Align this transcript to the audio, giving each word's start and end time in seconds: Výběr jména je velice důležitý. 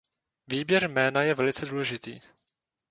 Výběr 0.47 0.89
jména 0.89 1.21
je 1.23 1.33
velice 1.33 1.65
důležitý. 1.65 2.19